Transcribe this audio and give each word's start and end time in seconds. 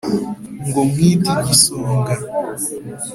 ngo 0.67 0.79
wmite 0.87 1.29
igisonga. 1.41 2.13